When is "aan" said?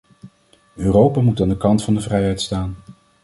1.41-1.49